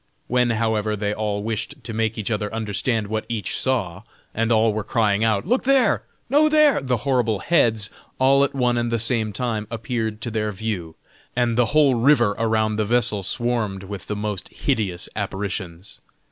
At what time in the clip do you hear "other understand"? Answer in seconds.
2.31-3.05